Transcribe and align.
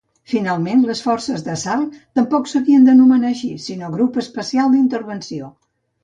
Finalment, 0.31 0.79
les 0.91 1.01
forces 1.07 1.41
d'assalt 1.47 1.99
tampoc 2.19 2.49
s'havien 2.51 2.87
d'anomenar 2.87 3.29
així, 3.33 3.49
sinó 3.65 3.91
Grup 3.97 4.17
Especial 4.23 4.73
d'Intervenció. 4.77 5.51